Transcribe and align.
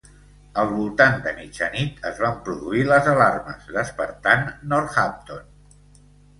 Al 0.61 0.69
voltant 0.69 1.19
de 1.25 1.33
mitjanit 1.41 2.01
es 2.13 2.23
van 2.25 2.41
produir 2.49 2.83
les 2.89 3.11
alarmes 3.13 3.71
despertant 3.79 4.53
Northampton. 4.75 5.49